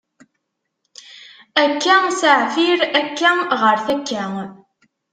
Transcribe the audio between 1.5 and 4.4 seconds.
Akka s aɛfir, akka ɣeṛ takka.